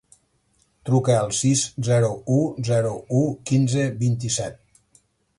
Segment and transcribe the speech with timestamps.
[0.89, 2.37] Truca al sis, zero, u,
[2.69, 3.19] zero, u,
[3.51, 4.59] quinze, vint-i-set.